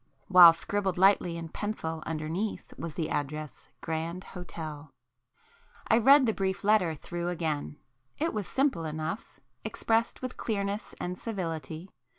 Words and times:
while, 0.29 0.51
scribbled 0.51 0.97
lightly 0.97 1.37
in 1.37 1.47
pencil 1.47 2.01
underneath 2.07 2.73
was 2.75 2.95
the 2.95 3.07
address 3.07 3.67
'Grand 3.81 4.23
Hotel.' 4.23 4.89
I 5.89 5.99
read 5.99 6.25
the 6.25 6.33
brief 6.33 6.63
letter 6.63 6.95
through 6.95 7.29
again,—it 7.29 8.33
was 8.33 8.47
simple 8.47 8.83
enough,—expressed 8.85 10.23
with 10.23 10.37
clearness 10.37 10.95
and 10.99 11.19
civility. 11.19 11.91